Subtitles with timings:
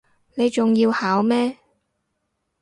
[0.33, 1.59] 你仲要考咩